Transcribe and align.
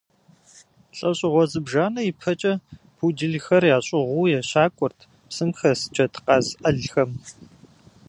Лӏэщӏыгъуэ 0.97 1.43
зыбжанэ 1.51 2.01
ипэкӏэ 2.09 2.53
пуделхэр 2.97 3.63
ящӏыгъуу 3.77 4.31
ещакӏуэрт 4.39 4.99
псым 5.27 5.49
хэс 5.57 5.81
джэдкъаз 5.93 6.47
ӏэлхэм. 6.61 7.11